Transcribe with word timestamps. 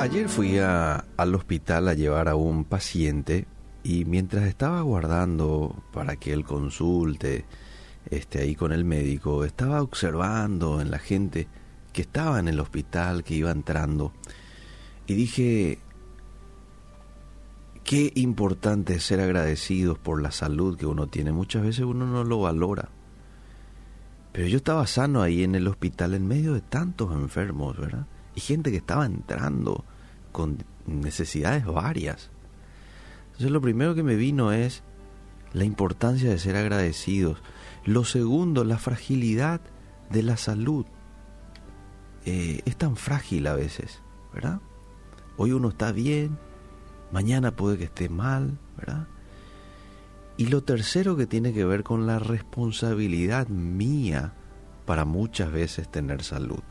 Ayer 0.00 0.30
fui 0.30 0.56
al 0.56 1.34
hospital 1.34 1.86
a 1.88 1.92
llevar 1.92 2.30
a 2.30 2.34
un 2.34 2.64
paciente 2.64 3.46
y 3.82 4.06
mientras 4.06 4.44
estaba 4.44 4.78
aguardando 4.78 5.76
para 5.92 6.16
que 6.16 6.32
él 6.32 6.42
consulte 6.42 7.44
este, 8.08 8.40
ahí 8.40 8.54
con 8.54 8.72
el 8.72 8.86
médico, 8.86 9.44
estaba 9.44 9.82
observando 9.82 10.80
en 10.80 10.90
la 10.90 10.98
gente 10.98 11.48
que 11.92 12.00
estaba 12.00 12.40
en 12.40 12.48
el 12.48 12.60
hospital, 12.60 13.24
que 13.24 13.34
iba 13.34 13.50
entrando, 13.50 14.14
y 15.06 15.12
dije, 15.12 15.78
qué 17.84 18.10
importante 18.14 18.94
es 18.94 19.04
ser 19.04 19.20
agradecidos 19.20 19.98
por 19.98 20.22
la 20.22 20.30
salud 20.30 20.78
que 20.78 20.86
uno 20.86 21.08
tiene. 21.08 21.30
Muchas 21.30 21.62
veces 21.62 21.84
uno 21.84 22.06
no 22.06 22.24
lo 22.24 22.40
valora. 22.40 22.88
Pero 24.32 24.48
yo 24.48 24.56
estaba 24.56 24.86
sano 24.86 25.20
ahí 25.20 25.44
en 25.44 25.56
el 25.56 25.68
hospital 25.68 26.14
en 26.14 26.26
medio 26.26 26.54
de 26.54 26.62
tantos 26.62 27.12
enfermos, 27.12 27.76
¿verdad? 27.76 28.06
Y 28.34 28.40
gente 28.40 28.70
que 28.70 28.78
estaba 28.78 29.04
entrando 29.04 29.84
con 30.32 30.64
necesidades 30.86 31.64
varias. 31.64 32.30
Entonces 33.26 33.50
lo 33.50 33.60
primero 33.60 33.94
que 33.94 34.02
me 34.02 34.16
vino 34.16 34.52
es 34.52 34.82
la 35.52 35.64
importancia 35.64 36.30
de 36.30 36.38
ser 36.38 36.56
agradecidos. 36.56 37.42
Lo 37.84 38.04
segundo, 38.04 38.64
la 38.64 38.78
fragilidad 38.78 39.60
de 40.10 40.22
la 40.22 40.36
salud. 40.36 40.86
Eh, 42.24 42.60
es 42.66 42.76
tan 42.76 42.96
frágil 42.96 43.46
a 43.46 43.54
veces, 43.54 44.02
¿verdad? 44.34 44.60
Hoy 45.36 45.52
uno 45.52 45.70
está 45.70 45.90
bien, 45.90 46.38
mañana 47.12 47.56
puede 47.56 47.78
que 47.78 47.84
esté 47.84 48.08
mal, 48.08 48.58
¿verdad? 48.76 49.06
Y 50.36 50.46
lo 50.46 50.62
tercero 50.62 51.16
que 51.16 51.26
tiene 51.26 51.52
que 51.52 51.64
ver 51.64 51.82
con 51.82 52.06
la 52.06 52.18
responsabilidad 52.18 53.48
mía 53.48 54.34
para 54.86 55.04
muchas 55.04 55.50
veces 55.52 55.90
tener 55.90 56.22
salud. 56.22 56.62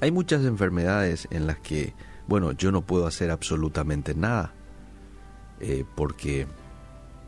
Hay 0.00 0.10
muchas 0.10 0.44
enfermedades 0.44 1.26
en 1.30 1.46
las 1.46 1.58
que, 1.58 1.94
bueno, 2.28 2.52
yo 2.52 2.70
no 2.70 2.82
puedo 2.82 3.06
hacer 3.06 3.30
absolutamente 3.30 4.14
nada, 4.14 4.52
eh, 5.60 5.84
porque, 5.96 6.46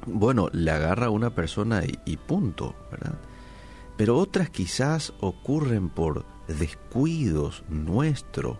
bueno, 0.06 0.50
le 0.52 0.70
agarra 0.70 1.06
a 1.06 1.10
una 1.10 1.34
persona 1.34 1.82
y, 2.04 2.16
punto, 2.18 2.76
¿verdad? 2.90 3.18
Pero 3.96 4.18
otras 4.18 4.50
quizás 4.50 5.14
ocurren 5.20 5.88
por 5.88 6.24
descuidos 6.48 7.64
nuestros 7.68 8.58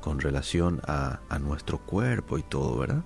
con 0.00 0.18
relación 0.18 0.80
a, 0.86 1.20
nuestro 1.40 1.78
cuerpo 1.78 2.38
y 2.38 2.42
todo, 2.42 2.78
¿verdad? 2.78 3.04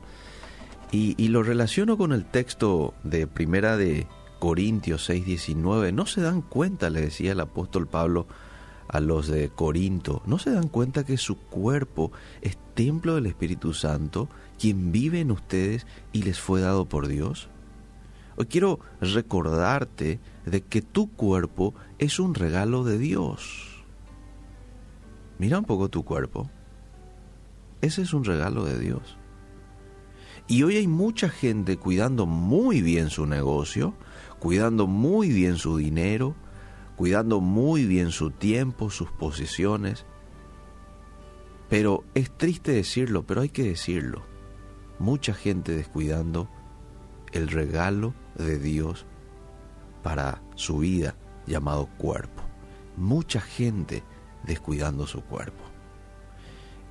Y, 0.91 1.15
y, 1.23 1.29
lo 1.29 1.43
relaciono 1.43 1.99
con 1.99 2.13
el 2.13 2.25
texto 2.25 2.95
de 3.03 3.27
Primera 3.27 3.77
de 3.77 4.07
Corintios 4.39 5.09
6:19. 5.09 5.93
No 5.93 6.07
se 6.07 6.21
dan 6.21 6.41
cuenta, 6.41 6.89
le 6.89 7.01
decía 7.01 7.33
el 7.33 7.41
apóstol 7.41 7.89
Pablo 7.89 8.27
a 8.89 9.01
los 9.01 9.29
de 9.29 9.49
Corinto, 9.49 10.23
no 10.27 10.39
se 10.39 10.51
dan 10.51 10.69
cuenta 10.69 11.05
que 11.05 11.17
su 11.17 11.37
cuerpo 11.37 12.13
es 12.43 12.59
templo 12.75 13.15
del 13.15 13.27
Espíritu 13.27 13.73
Santo, 13.73 14.29
quien 14.59 14.93
vive 14.93 15.21
en 15.21 15.31
ustedes 15.31 15.87
y 16.13 16.23
les 16.23 16.41
fue 16.41 16.61
dado 16.61 16.87
por 16.87 17.09
Dios. 17.09 17.49
Hoy 18.37 18.47
quiero 18.47 18.81
recordarte 19.01 20.21
de 20.45 20.61
que 20.63 20.83
tu 20.83 21.11
cuerpo 21.13 21.75
es 21.99 22.19
un 22.19 22.35
regalo 22.35 22.85
de 22.85 22.99
Dios. 22.99 23.85
Mira 25.39 25.59
un 25.59 25.65
poco 25.65 25.89
tu 25.89 26.05
cuerpo. 26.05 26.51
Ese 27.81 28.03
es 28.03 28.13
un 28.13 28.25
regalo 28.25 28.65
de 28.65 28.79
Dios. 28.79 29.19
Y 30.47 30.63
hoy 30.63 30.77
hay 30.77 30.89
mucha 30.89 31.29
gente 31.29 31.77
cuidando 31.77 32.27
muy 32.27 32.83
bien 32.83 33.09
su 33.09 33.27
negocio, 33.27 33.95
cuidando 34.39 34.87
muy 34.87 35.29
bien 35.29 35.57
su 35.57 35.77
dinero, 35.77 36.35
cuidando 36.97 37.41
muy 37.41 37.85
bien 37.87 38.11
su 38.11 38.31
tiempo, 38.31 38.91
sus 38.91 39.11
posiciones. 39.11 40.07
Pero 41.69 42.05
es 42.15 42.31
triste 42.37 42.73
decirlo, 42.73 43.25
pero 43.27 43.41
hay 43.41 43.49
que 43.49 43.65
decirlo. 43.65 44.23
Mucha 44.99 45.35
gente 45.35 45.73
descuidando 45.73 46.49
el 47.33 47.49
regalo 47.49 48.15
de 48.37 48.59
Dios 48.59 49.07
para 50.03 50.43
su 50.55 50.79
vida 50.79 51.17
llamado 51.47 51.89
cuerpo. 51.99 52.43
Mucha 52.97 53.41
gente 53.41 54.05
descuidando 54.45 55.07
su 55.07 55.23
cuerpo. 55.23 55.65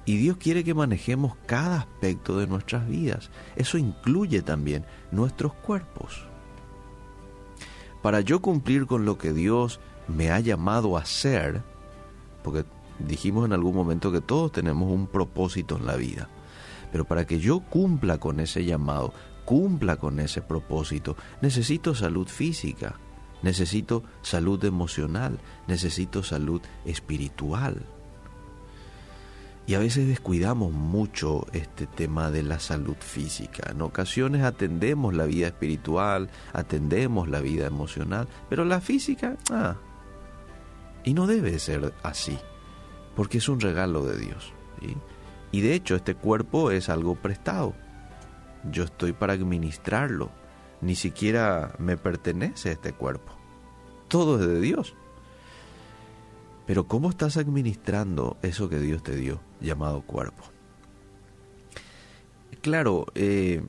Y 0.05 0.17
Dios 0.17 0.35
quiere 0.37 0.65
que 0.65 0.73
manejemos 0.73 1.37
cada 1.45 1.77
aspecto 1.77 2.37
de 2.37 2.47
nuestras 2.47 2.87
vidas. 2.87 3.29
Eso 3.55 3.77
incluye 3.77 4.41
también 4.41 4.85
nuestros 5.11 5.53
cuerpos. 5.53 6.27
Para 8.03 8.19
yo 8.19 8.41
cumplir 8.41 8.85
con 8.85 9.05
lo 9.05 9.17
que 9.17 9.31
Dios 9.31 9.79
me 10.09 10.29
ha 10.29 10.41
llamado 10.41 10.97
a 10.97 11.05
ser, 11.05 11.63
porque 12.43 12.65
dijimos 12.99 13.45
en 13.45 13.53
algún 13.53 13.73
momento 13.73 14.11
que 14.11 14.19
todos 14.19 14.51
tenemos 14.51 14.91
un 14.91 15.07
propósito 15.07 15.77
en 15.77 15.85
la 15.85 15.95
vida, 15.95 16.27
pero 16.91 17.05
para 17.05 17.25
que 17.25 17.39
yo 17.39 17.61
cumpla 17.61 18.17
con 18.17 18.41
ese 18.41 18.65
llamado, 18.65 19.13
cumpla 19.45 19.95
con 19.95 20.19
ese 20.19 20.41
propósito, 20.41 21.15
necesito 21.41 21.95
salud 21.95 22.27
física, 22.27 22.99
necesito 23.41 24.03
salud 24.21 24.61
emocional, 24.65 25.39
necesito 25.67 26.23
salud 26.23 26.61
espiritual. 26.83 27.85
Y 29.65 29.75
a 29.75 29.79
veces 29.79 30.07
descuidamos 30.07 30.73
mucho 30.73 31.47
este 31.53 31.87
tema 31.87 32.31
de 32.31 32.43
la 32.43 32.59
salud 32.59 32.97
física. 32.99 33.71
En 33.71 33.81
ocasiones 33.81 34.43
atendemos 34.43 35.13
la 35.13 35.25
vida 35.25 35.47
espiritual, 35.47 36.29
atendemos 36.51 37.29
la 37.29 37.39
vida 37.39 37.65
emocional, 37.65 38.27
pero 38.49 38.65
la 38.65 38.81
física, 38.81 39.37
ah, 39.51 39.75
y 41.05 41.13
no 41.13 41.27
debe 41.27 41.57
ser 41.59 41.93
así, 42.03 42.37
porque 43.15 43.37
es 43.37 43.47
un 43.47 43.61
regalo 43.61 44.05
de 44.05 44.17
Dios. 44.17 44.53
Y 45.51 45.61
de 45.61 45.75
hecho 45.75 45.95
este 45.95 46.15
cuerpo 46.15 46.71
es 46.71 46.89
algo 46.89 47.15
prestado. 47.15 47.73
Yo 48.69 48.83
estoy 48.83 49.13
para 49.13 49.33
administrarlo. 49.33 50.31
Ni 50.81 50.95
siquiera 50.95 51.75
me 51.77 51.95
pertenece 51.95 52.71
este 52.71 52.91
cuerpo. 52.91 53.31
Todo 54.09 54.39
es 54.39 54.47
de 54.47 54.59
Dios. 54.59 54.95
Pero 56.65 56.87
¿cómo 56.87 57.09
estás 57.09 57.37
administrando 57.37 58.37
eso 58.41 58.69
que 58.69 58.79
Dios 58.79 59.03
te 59.03 59.15
dio, 59.15 59.41
llamado 59.59 60.01
cuerpo? 60.01 60.43
Claro, 62.61 63.07
eh, 63.15 63.65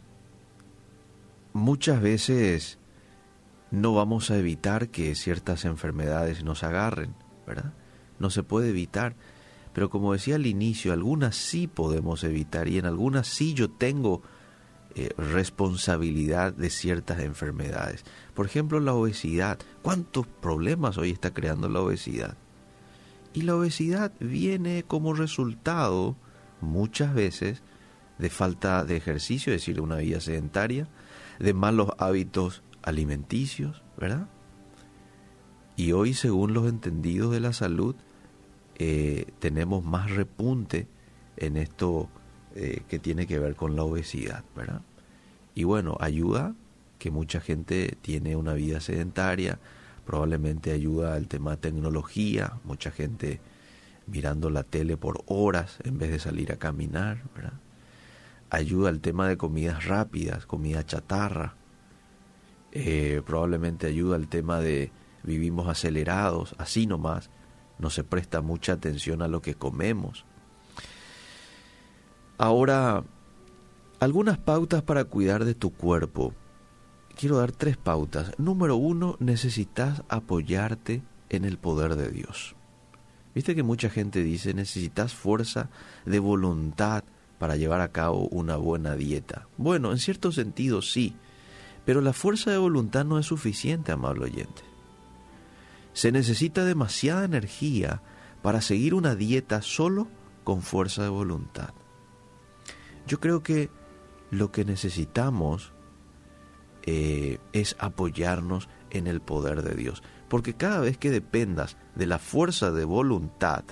muchas 1.53 2.01
veces 2.01 2.79
no 3.73 3.95
vamos 3.95 4.31
a 4.31 4.39
evitar 4.39 4.89
que 4.89 5.15
ciertas 5.17 5.65
enfermedades 5.65 6.45
nos 6.45 6.63
agarren 6.63 7.15
¿verdad? 7.47 7.73
No 8.19 8.31
se 8.31 8.43
puede 8.43 8.71
evitar. 8.71 9.17
Pero 9.73 9.91
como 9.91 10.13
decía 10.13 10.37
al 10.37 10.47
inicio, 10.47 10.93
algunas 10.93 11.37
sí 11.37 11.67
podemos 11.67 12.23
evitar 12.25 12.69
y 12.69 12.79
en 12.79 12.87
algunas 12.87 13.27
sí 13.27 13.55
yo 13.55 13.71
tengo 13.71 14.23
eh, 14.95 15.11
responsabilidad 15.19 16.53
de 16.53 16.71
ciertas 16.71 17.21
enfermedades. 17.21 18.05
Por 18.35 18.47
ejemplo, 18.47 18.79
la 18.79 18.95
obesidad. 18.95 19.59
¿Cuántos 19.83 20.27
problemas 20.27 20.97
hoy 20.97 21.11
está 21.11 21.35
creando 21.35 21.69
la 21.69 21.81
obesidad? 21.81 22.37
Y 23.35 23.43
la 23.43 23.57
obesidad 23.57 24.13
viene 24.21 24.85
como 24.85 25.13
resultado 25.13 26.17
muchas 26.61 27.13
veces 27.13 27.63
de 28.19 28.31
falta 28.31 28.85
de 28.85 28.97
ejercicio, 28.97 29.53
es 29.53 29.61
decir, 29.61 29.81
una 29.81 29.97
vida 29.97 30.21
sedentaria, 30.21 30.89
de 31.41 31.53
malos 31.53 31.91
hábitos 31.99 32.63
alimenticios, 32.83 33.83
¿verdad? 33.99 34.29
Y 35.77 35.93
hoy, 35.93 36.15
según 36.15 36.55
los 36.55 36.69
entendidos 36.69 37.33
de 37.33 37.41
la 37.41 37.53
salud, 37.53 37.97
eh, 38.77 39.27
tenemos 39.41 39.85
más 39.85 40.11
repunte 40.11 40.87
en 41.37 41.57
esto 41.57 42.09
eh, 42.55 42.83
que 42.89 43.01
tiene 43.01 43.27
que 43.27 43.41
ver 43.41 43.57
con 43.57 43.75
la 43.75 43.83
obesidad, 43.83 44.45
¿verdad? 44.55 44.83
Y 45.57 45.65
bueno, 45.65 45.97
ayuda 46.01 46.55
que 46.99 47.11
mucha 47.11 47.41
gente 47.41 47.97
tiene 48.01 48.37
una 48.37 48.55
vida 48.55 48.81
sedentaria, 48.81 49.59
probablemente 50.05 50.73
ayuda 50.73 51.15
al 51.15 51.29
tema 51.29 51.57
tecnología, 51.57 52.55
mucha 52.65 52.91
gente 52.91 53.41
mirando 54.07 54.51
la 54.51 54.63
tele 54.63 54.97
por 54.97 55.23
horas 55.27 55.79
en 55.85 55.99
vez 55.99 56.11
de 56.11 56.19
salir 56.19 56.53
a 56.53 56.57
caminar. 56.57 57.23
Ayuda 58.51 58.91
al 58.91 59.01
tema 59.01 59.29
de 59.29 59.37
comidas 59.37 59.87
rápidas, 59.87 60.47
comida 60.47 60.85
chatarra, 60.85 61.55
eh, 62.73 63.23
probablemente 63.25 63.87
ayuda 63.87 64.17
al 64.17 64.29
tema 64.29 64.61
de 64.61 64.91
vivimos 65.23 65.69
acelerados, 65.69 66.55
así 66.59 66.87
nomás, 66.87 67.31
no 67.79 67.91
se 67.91 68.05
presta 68.05 68.41
mucha 68.41 68.75
atención 68.75 69.23
a 69.23 69.29
lo 69.29 69.43
que 69.43 69.55
comemos. 69.55 70.25
Ahora, 72.37 73.05
algunas 74.01 74.39
pautas 74.39 74.83
para 74.83 75.05
cuidar 75.05 75.45
de 75.45 75.55
tu 75.55 75.73
cuerpo. 75.73 76.35
Quiero 77.19 77.39
dar 77.39 77.53
tres 77.53 77.77
pautas. 77.77 78.33
Número 78.39 78.77
uno, 78.77 79.17
necesitas 79.21 80.03
apoyarte 80.09 81.03
en 81.31 81.45
el 81.45 81.59
poder 81.59 81.97
de 81.97 82.11
Dios. 82.11 82.55
Viste 83.35 83.55
que 83.55 83.63
mucha 83.63 83.91
gente 83.91 84.23
dice, 84.23 84.55
necesitas 84.55 85.15
fuerza 85.15 85.69
de 86.07 86.19
voluntad 86.19 87.05
para 87.39 87.57
llevar 87.57 87.81
a 87.81 87.93
cabo 87.93 88.29
una 88.29 88.57
buena 88.57 88.95
dieta. 88.95 89.49
Bueno, 89.57 89.91
en 89.91 89.99
cierto 89.99 90.33
sentido 90.33 90.83
sí, 90.83 91.17
pero 91.85 92.01
la 92.01 92.13
fuerza 92.13 92.51
de 92.51 92.59
voluntad 92.59 93.05
no 93.05 93.19
es 93.19 93.27
suficiente, 93.27 93.93
amable 93.93 94.25
oyente. 94.25 94.63
Se 95.93 96.11
necesita 96.13 96.65
demasiada 96.65 97.25
energía 97.25 98.03
para 98.43 98.61
seguir 98.61 98.95
una 98.95 99.15
dieta 99.15 99.63
solo 99.63 100.09
con 100.43 100.63
fuerza 100.63 101.03
de 101.03 101.09
voluntad. 101.09 101.71
Yo 103.07 103.21
creo 103.21 103.43
que 103.43 103.71
lo 104.31 104.51
que 104.51 104.65
necesitamos 104.65 105.74
eh, 106.87 107.39
es 107.53 107.77
apoyarnos 107.79 108.69
en 108.91 109.07
el 109.07 109.21
poder 109.21 109.63
de 109.63 109.75
Dios. 109.75 110.03
Porque 110.29 110.55
cada 110.55 110.81
vez 110.81 110.99
que 110.99 111.11
dependas 111.11 111.77
de 111.95 112.07
la 112.07 112.19
fuerza 112.19 112.71
de 112.71 112.85
voluntad, 112.85 113.65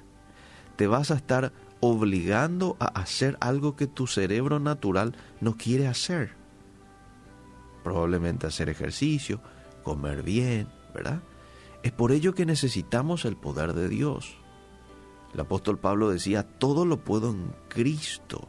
te 0.76 0.86
vas 0.86 1.10
a 1.10 1.16
estar 1.16 1.52
obligando 1.80 2.76
a 2.78 2.86
hacer 2.86 3.36
algo 3.40 3.76
que 3.76 3.86
tu 3.86 4.06
cerebro 4.06 4.60
natural 4.60 5.14
no 5.40 5.56
quiere 5.56 5.88
hacer. 5.88 6.36
Probablemente 7.82 8.46
hacer 8.46 8.68
ejercicio, 8.68 9.40
comer 9.82 10.22
bien, 10.22 10.68
¿verdad? 10.94 11.20
Es 11.82 11.90
por 11.90 12.12
ello 12.12 12.34
que 12.34 12.46
necesitamos 12.46 13.24
el 13.24 13.36
poder 13.36 13.72
de 13.74 13.88
Dios. 13.88 14.36
El 15.34 15.40
apóstol 15.40 15.78
Pablo 15.78 16.10
decía, 16.10 16.44
todo 16.44 16.86
lo 16.86 17.02
puedo 17.02 17.30
en 17.30 17.52
Cristo. 17.68 18.48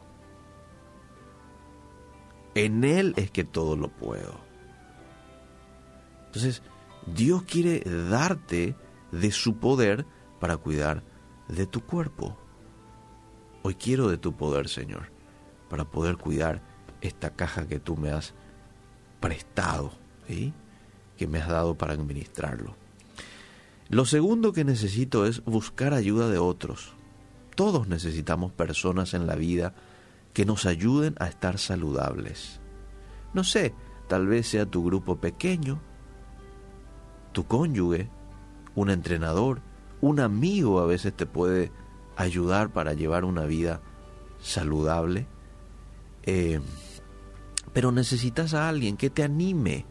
En 2.54 2.84
Él 2.84 3.14
es 3.16 3.30
que 3.30 3.42
todo 3.42 3.76
lo 3.76 3.88
puedo. 3.88 4.43
Entonces, 6.34 6.62
Dios 7.06 7.44
quiere 7.44 7.78
darte 8.10 8.74
de 9.12 9.30
su 9.30 9.58
poder 9.58 10.04
para 10.40 10.56
cuidar 10.56 11.04
de 11.46 11.64
tu 11.64 11.82
cuerpo. 11.84 12.36
Hoy 13.62 13.76
quiero 13.76 14.08
de 14.08 14.18
tu 14.18 14.34
poder, 14.34 14.68
Señor, 14.68 15.12
para 15.70 15.84
poder 15.84 16.16
cuidar 16.16 16.60
esta 17.02 17.30
caja 17.30 17.68
que 17.68 17.78
tú 17.78 17.96
me 17.96 18.10
has 18.10 18.34
prestado, 19.20 19.92
¿sí? 20.26 20.52
que 21.16 21.28
me 21.28 21.38
has 21.38 21.48
dado 21.48 21.76
para 21.76 21.92
administrarlo. 21.92 22.74
Lo 23.88 24.04
segundo 24.04 24.52
que 24.52 24.64
necesito 24.64 25.26
es 25.26 25.44
buscar 25.44 25.94
ayuda 25.94 26.28
de 26.28 26.38
otros. 26.38 26.94
Todos 27.54 27.86
necesitamos 27.86 28.50
personas 28.50 29.14
en 29.14 29.28
la 29.28 29.36
vida 29.36 29.72
que 30.32 30.44
nos 30.44 30.66
ayuden 30.66 31.14
a 31.20 31.28
estar 31.28 31.60
saludables. 31.60 32.58
No 33.34 33.44
sé, 33.44 33.72
tal 34.08 34.26
vez 34.26 34.48
sea 34.48 34.66
tu 34.66 34.82
grupo 34.82 35.20
pequeño, 35.20 35.80
tu 37.34 37.46
cónyuge, 37.46 38.08
un 38.74 38.88
entrenador, 38.88 39.60
un 40.00 40.20
amigo 40.20 40.80
a 40.80 40.86
veces 40.86 41.14
te 41.14 41.26
puede 41.26 41.70
ayudar 42.16 42.72
para 42.72 42.94
llevar 42.94 43.26
una 43.26 43.44
vida 43.44 43.82
saludable. 44.40 45.26
Eh, 46.22 46.60
pero 47.74 47.92
necesitas 47.92 48.54
a 48.54 48.68
alguien 48.68 48.96
que 48.96 49.10
te 49.10 49.22
anime, 49.22 49.84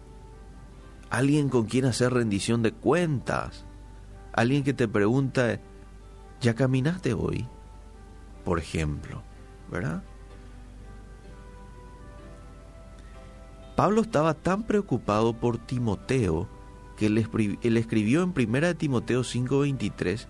alguien 1.11 1.49
con 1.49 1.65
quien 1.65 1.85
hacer 1.85 2.13
rendición 2.13 2.63
de 2.63 2.71
cuentas, 2.71 3.65
alguien 4.31 4.63
que 4.63 4.73
te 4.73 4.87
pregunta, 4.87 5.59
¿ya 6.41 6.55
caminaste 6.55 7.13
hoy? 7.13 7.47
Por 8.45 8.57
ejemplo, 8.57 9.21
¿verdad? 9.69 10.01
Pablo 13.75 14.01
estaba 14.01 14.33
tan 14.33 14.63
preocupado 14.63 15.33
por 15.33 15.57
Timoteo 15.57 16.47
que 17.03 17.57
él, 17.67 17.77
escribió 17.77 18.23
en 18.23 18.33
1 18.33 18.75
Timoteo 18.75 19.23
5:23 19.23 20.27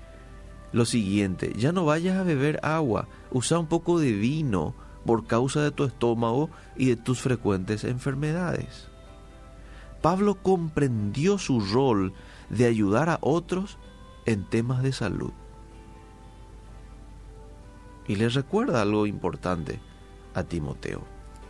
lo 0.72 0.86
siguiente, 0.86 1.54
ya 1.56 1.72
no 1.72 1.86
vayas 1.86 2.18
a 2.18 2.24
beber 2.24 2.60
agua, 2.64 3.08
usa 3.30 3.60
un 3.60 3.68
poco 3.68 4.00
de 4.00 4.12
vino 4.12 4.74
por 5.06 5.28
causa 5.28 5.62
de 5.62 5.70
tu 5.70 5.84
estómago 5.84 6.50
y 6.76 6.88
de 6.88 6.96
tus 6.96 7.22
frecuentes 7.22 7.84
enfermedades. 7.84 8.88
Pablo 10.02 10.42
comprendió 10.42 11.38
su 11.38 11.60
rol 11.60 12.14
de 12.50 12.66
ayudar 12.66 13.10
a 13.10 13.20
otros 13.22 13.78
en 14.26 14.50
temas 14.50 14.82
de 14.82 14.94
salud. 14.94 15.32
Y 18.08 18.16
les 18.16 18.34
recuerda 18.34 18.82
algo 18.82 19.06
importante 19.06 19.80
a 20.34 20.44
Timoteo. 20.44 21.04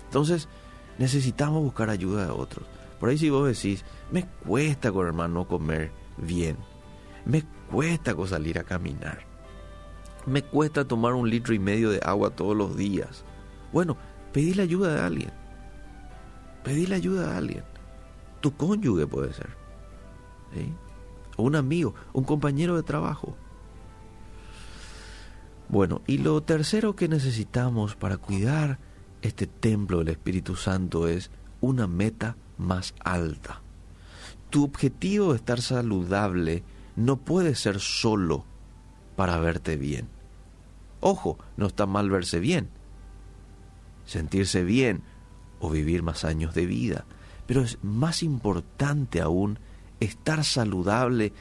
Entonces, 0.06 0.50
necesitamos 0.98 1.64
buscar 1.64 1.90
ayuda 1.90 2.25
de 2.25 2.31
otros. 2.31 2.66
Por 3.03 3.09
ahí 3.09 3.17
si 3.17 3.29
vos 3.29 3.45
decís, 3.45 3.83
me 4.13 4.25
cuesta 4.25 4.89
con 4.89 5.05
hermano 5.05 5.45
comer 5.45 5.91
bien, 6.15 6.55
me 7.25 7.44
cuesta 7.69 8.15
salir 8.25 8.57
a 8.57 8.63
caminar. 8.63 9.25
Me 10.25 10.41
cuesta 10.41 10.88
tomar 10.88 11.11
un 11.13 11.29
litro 11.29 11.53
y 11.53 11.59
medio 11.59 11.89
de 11.89 12.00
agua 12.01 12.29
todos 12.29 12.55
los 12.55 12.77
días. 12.77 13.25
Bueno, 13.73 13.97
pedí 14.31 14.53
la 14.53 14.63
ayuda 14.63 14.94
de 14.95 15.01
alguien. 15.01 15.31
Pedí 16.63 16.85
la 16.85 16.95
ayuda 16.95 17.27
de 17.27 17.38
alguien. 17.38 17.63
Tu 18.39 18.55
cónyuge 18.55 19.05
puede 19.05 19.33
ser. 19.33 19.50
O 21.35 21.44
un 21.44 21.57
amigo, 21.57 21.95
un 22.13 22.23
compañero 22.23 22.77
de 22.77 22.83
trabajo. 22.83 23.35
Bueno, 25.67 26.03
y 26.07 26.19
lo 26.19 26.41
tercero 26.41 26.95
que 26.95 27.09
necesitamos 27.09 27.97
para 27.97 28.15
cuidar 28.15 28.79
este 29.21 29.45
templo 29.45 29.97
del 29.97 30.07
Espíritu 30.07 30.55
Santo 30.55 31.09
es 31.09 31.31
una 31.63 31.88
meta 31.88 32.36
más 32.57 32.94
alta. 33.06 33.62
Tu 34.50 34.65
objetivo 34.65 35.31
de 35.31 35.38
estar 35.38 35.62
saludable 35.62 36.62
no 36.98 37.15
puede 37.15 37.56
ser 37.56 37.80
solo 37.80 38.44
para 39.15 39.38
verte 39.39 39.77
bien. 39.77 40.10
Ojo, 41.00 41.39
no 41.56 41.68
está 41.68 41.86
mal 41.86 42.10
verse 42.10 42.42
bien, 42.42 42.68
sentirse 44.06 44.65
bien 44.65 45.04
o 45.62 45.69
vivir 45.69 46.04
más 46.04 46.25
años 46.25 46.54
de 46.54 46.65
vida, 46.65 47.06
pero 47.48 47.62
es 47.62 47.77
más 47.81 48.24
importante 48.24 49.21
aún 49.21 49.57
estar 50.01 50.44
saludable 50.44 51.31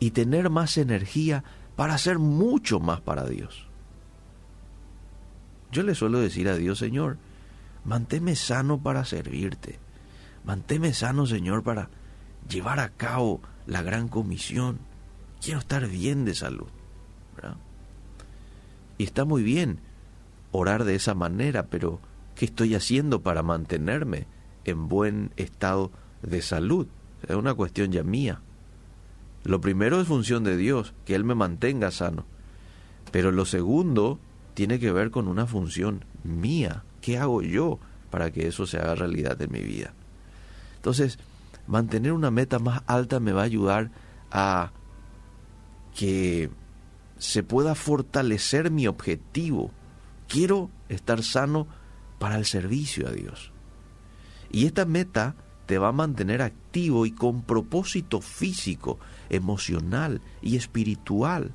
y 0.00 0.12
tener 0.12 0.48
más 0.48 0.78
energía 0.78 1.44
para 1.76 1.94
hacer 1.94 2.18
mucho 2.18 2.80
más 2.80 3.02
para 3.02 3.26
Dios. 3.26 3.68
Yo 5.70 5.82
le 5.82 5.94
suelo 5.94 6.18
decir 6.18 6.48
a 6.48 6.56
Dios, 6.56 6.78
Señor, 6.78 7.18
manténme 7.86 8.36
sano 8.36 8.78
para 8.82 9.04
servirte, 9.04 9.78
manténme 10.44 10.92
sano, 10.92 11.26
Señor, 11.26 11.62
para 11.62 11.88
llevar 12.48 12.80
a 12.80 12.90
cabo 12.90 13.40
la 13.66 13.82
gran 13.82 14.08
comisión 14.08 14.78
quiero 15.40 15.60
estar 15.60 15.86
bien 15.88 16.24
de 16.24 16.34
salud. 16.34 16.66
Y 18.98 19.04
está 19.04 19.24
muy 19.24 19.42
bien 19.42 19.80
orar 20.52 20.84
de 20.84 20.94
esa 20.94 21.14
manera, 21.14 21.66
pero 21.66 22.00
¿qué 22.34 22.46
estoy 22.46 22.74
haciendo 22.74 23.20
para 23.20 23.42
mantenerme 23.42 24.26
en 24.64 24.88
buen 24.88 25.32
estado 25.36 25.92
de 26.22 26.40
salud? 26.40 26.86
Es 27.28 27.36
una 27.36 27.52
cuestión 27.52 27.92
ya 27.92 28.02
mía. 28.02 28.40
Lo 29.44 29.60
primero 29.60 30.00
es 30.00 30.08
función 30.08 30.44
de 30.44 30.56
Dios, 30.56 30.94
que 31.04 31.14
Él 31.14 31.24
me 31.24 31.34
mantenga 31.34 31.90
sano. 31.90 32.24
Pero 33.12 33.32
lo 33.32 33.44
segundo 33.44 34.18
tiene 34.54 34.78
que 34.78 34.90
ver 34.90 35.10
con 35.10 35.28
una 35.28 35.46
función 35.46 36.04
mía. 36.24 36.82
¿Qué 37.00 37.18
hago 37.18 37.42
yo 37.42 37.78
para 38.10 38.30
que 38.30 38.48
eso 38.48 38.66
se 38.66 38.78
haga 38.78 38.94
realidad 38.94 39.40
en 39.40 39.52
mi 39.52 39.60
vida? 39.60 39.94
Entonces, 40.76 41.18
mantener 41.66 42.12
una 42.12 42.30
meta 42.30 42.58
más 42.58 42.82
alta 42.86 43.20
me 43.20 43.32
va 43.32 43.42
a 43.42 43.46
ayudar 43.46 43.90
a 44.30 44.72
que 45.94 46.50
se 47.18 47.42
pueda 47.42 47.74
fortalecer 47.74 48.70
mi 48.70 48.86
objetivo. 48.86 49.70
Quiero 50.28 50.70
estar 50.88 51.22
sano 51.22 51.66
para 52.18 52.36
el 52.36 52.44
servicio 52.44 53.08
a 53.08 53.12
Dios. 53.12 53.52
Y 54.50 54.66
esta 54.66 54.84
meta 54.84 55.34
te 55.66 55.78
va 55.78 55.88
a 55.88 55.92
mantener 55.92 56.42
activo 56.42 57.06
y 57.06 57.12
con 57.12 57.42
propósito 57.42 58.20
físico, 58.20 58.98
emocional 59.28 60.20
y 60.40 60.56
espiritual 60.56 61.52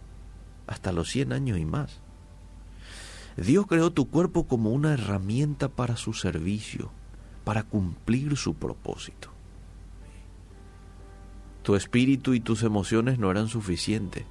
hasta 0.68 0.92
los 0.92 1.10
100 1.10 1.34
años 1.34 1.58
y 1.58 1.66
más. 1.66 2.02
Dios 3.42 3.66
creó 3.66 3.92
tu 3.92 4.08
cuerpo 4.08 4.46
como 4.46 4.70
una 4.70 4.94
herramienta 4.94 5.68
para 5.68 5.96
su 5.96 6.14
servicio, 6.14 6.92
para 7.44 7.64
cumplir 7.64 8.38
su 8.38 8.54
propósito. 8.54 9.30
Tu 11.64 11.76
espíritu 11.76 12.36
y 12.36 12.40
tus 12.40 12.62
emociones 12.62 13.18
no 13.18 13.32
eran 13.32 13.48
suficientes. 13.48 14.26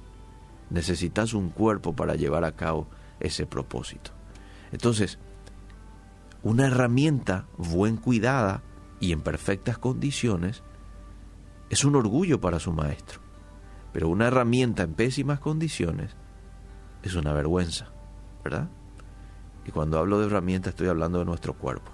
Necesitas 0.69 1.33
un 1.33 1.49
cuerpo 1.49 1.93
para 1.93 2.15
llevar 2.15 2.45
a 2.45 2.53
cabo 2.53 2.87
ese 3.19 3.45
propósito. 3.45 4.11
Entonces, 4.71 5.19
una 6.41 6.67
herramienta 6.67 7.47
buen 7.57 7.97
cuidada 7.97 8.63
y 9.01 9.11
en 9.11 9.19
perfectas 9.19 9.77
condiciones 9.77 10.63
es 11.69 11.83
un 11.83 11.97
orgullo 11.97 12.39
para 12.39 12.59
su 12.59 12.71
maestro. 12.71 13.19
Pero 13.91 14.07
una 14.07 14.27
herramienta 14.27 14.83
en 14.83 14.93
pésimas 14.93 15.41
condiciones 15.41 16.15
es 17.03 17.15
una 17.15 17.33
vergüenza, 17.33 17.89
¿verdad? 18.41 18.69
Y 19.65 19.71
cuando 19.71 19.99
hablo 19.99 20.19
de 20.19 20.27
herramienta 20.27 20.69
estoy 20.69 20.87
hablando 20.87 21.19
de 21.19 21.25
nuestro 21.25 21.53
cuerpo. 21.53 21.91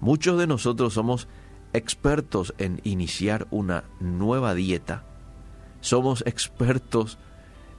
Muchos 0.00 0.38
de 0.38 0.46
nosotros 0.46 0.94
somos 0.94 1.28
expertos 1.72 2.54
en 2.58 2.80
iniciar 2.84 3.46
una 3.50 3.84
nueva 4.00 4.54
dieta, 4.54 5.04
somos 5.80 6.22
expertos 6.26 7.18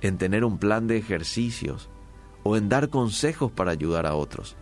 en 0.02 0.18
tener 0.18 0.44
un 0.46 0.58
plan 0.58 0.88
de 0.88 0.98
ejercicios 0.98 1.90
o 2.44 2.58
en 2.58 2.70
dar 2.70 2.90
consejos 2.90 3.52
para 3.52 3.72
ayudar 3.72 4.06
a 4.06 4.16
otros. 4.16 4.56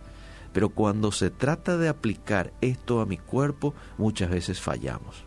Pero 0.52 0.70
cuando 0.70 1.12
se 1.12 1.30
trata 1.30 1.76
de 1.76 1.88
aplicar 1.88 2.52
esto 2.60 3.00
a 3.00 3.06
mi 3.06 3.18
cuerpo, 3.18 3.74
muchas 3.98 4.30
veces 4.30 4.60
fallamos. 4.60 5.24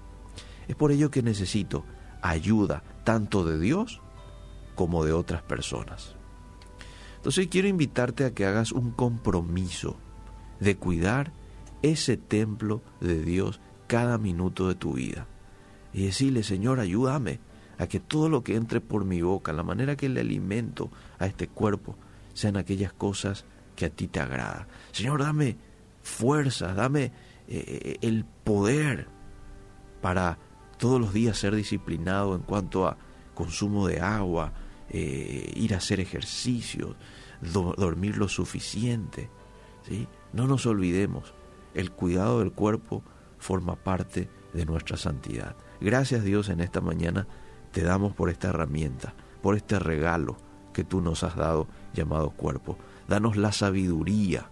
Es 0.68 0.76
por 0.76 0.92
ello 0.92 1.12
que 1.12 1.22
necesito 1.22 1.86
ayuda 2.22 2.84
tanto 3.04 3.46
de 3.46 3.60
Dios 3.60 4.02
como 4.76 5.06
de 5.06 5.14
otras 5.14 5.42
personas. 5.44 6.17
Entonces 7.28 7.50
quiero 7.50 7.68
invitarte 7.68 8.24
a 8.24 8.34
que 8.34 8.46
hagas 8.46 8.72
un 8.72 8.92
compromiso 8.92 9.98
de 10.62 10.78
cuidar 10.78 11.34
ese 11.82 12.16
templo 12.16 12.82
de 13.02 13.22
Dios 13.22 13.60
cada 13.88 14.18
minuto 14.18 14.70
de 14.70 14.76
tu 14.76 14.94
vida. 14.94 15.28
Y 15.92 16.06
decirle, 16.06 16.42
Señor, 16.42 16.80
ayúdame 16.80 17.42
a 17.78 17.88
que 17.88 18.00
todo 18.00 18.30
lo 18.30 18.46
que 18.46 18.56
entre 18.56 18.80
por 18.80 19.04
mi 19.04 19.22
boca, 19.22 19.52
la 19.52 19.64
manera 19.64 19.98
que 19.98 20.08
le 20.08 20.22
alimento 20.22 20.90
a 21.20 21.26
este 21.26 21.50
cuerpo, 21.50 21.98
sean 22.34 22.56
aquellas 22.56 22.94
cosas 22.94 23.44
que 23.76 23.88
a 23.88 23.90
ti 23.90 24.08
te 24.08 24.22
agrada. 24.22 24.70
Señor, 24.94 25.22
dame 25.22 25.58
fuerza, 26.04 26.74
dame 26.74 27.04
eh, 27.04 27.12
eh, 27.50 27.98
el 28.04 28.24
poder 28.24 29.10
para 30.02 30.38
todos 30.78 31.02
los 31.02 31.12
días 31.12 31.38
ser 31.38 31.54
disciplinado 31.54 32.36
en 32.36 32.44
cuanto 32.44 32.88
a 32.88 32.96
consumo 33.34 33.86
de 33.86 34.00
agua, 34.00 34.54
eh, 34.90 35.52
ir 35.56 35.74
a 35.74 35.78
hacer 35.78 36.00
ejercicios, 36.00 36.96
dormir 37.42 38.18
lo 38.18 38.28
suficiente. 38.28 39.30
No 40.34 40.48
nos 40.48 40.66
olvidemos, 40.66 41.34
el 41.74 41.92
cuidado 41.92 42.40
del 42.40 42.52
cuerpo 42.52 43.04
forma 43.38 43.76
parte 43.76 44.30
de 44.54 44.66
nuestra 44.66 44.98
santidad. 44.98 45.56
Gracias 45.80 46.24
Dios 46.24 46.50
en 46.50 46.60
esta 46.60 46.82
mañana 46.82 47.28
te 47.72 47.84
damos 47.84 48.14
por 48.14 48.30
esta 48.30 48.50
herramienta, 48.50 49.14
por 49.42 49.56
este 49.56 49.78
regalo 49.80 50.38
que 50.74 50.84
tú 50.84 51.02
nos 51.02 51.24
has 51.24 51.36
dado 51.36 51.68
llamado 51.94 52.32
cuerpo. 52.32 52.78
Danos 53.08 53.38
la 53.38 53.52
sabiduría 53.52 54.50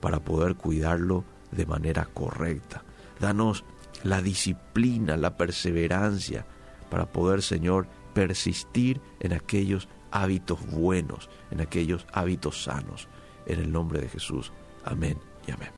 para 0.00 0.20
poder 0.20 0.56
cuidarlo 0.56 1.24
de 1.50 1.66
manera 1.66 2.06
correcta. 2.12 2.84
Danos 3.20 3.64
la 4.02 4.20
disciplina, 4.20 5.16
la 5.16 5.36
perseverancia 5.36 6.46
para 6.90 7.06
poder, 7.06 7.42
Señor, 7.42 7.86
persistir 8.14 9.00
en 9.20 9.32
aquellos 9.32 9.88
hábitos 10.10 10.64
buenos, 10.70 11.28
en 11.50 11.60
aquellos 11.60 12.06
hábitos 12.12 12.62
sanos. 12.62 13.08
En 13.46 13.60
el 13.60 13.70
nombre 13.70 14.00
de 14.00 14.08
Jesús. 14.08 14.52
Amén 14.84 15.18
y 15.46 15.50
amén. 15.50 15.70